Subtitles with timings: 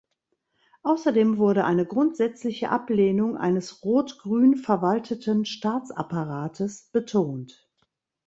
[0.81, 7.69] Außerdem wurde eine grundsätzliche Ablehnung eines „rot-grün verwalteten Staatsapparates“ betont.